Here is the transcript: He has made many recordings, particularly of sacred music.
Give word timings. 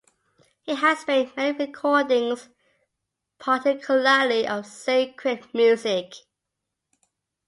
He 0.63 0.73
has 0.73 1.05
made 1.05 1.37
many 1.37 1.55
recordings, 1.55 2.49
particularly 3.37 4.47
of 4.47 4.65
sacred 4.65 5.53
music. 5.53 6.15